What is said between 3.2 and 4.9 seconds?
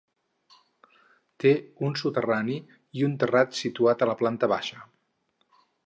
terrat situat a la planta baixa.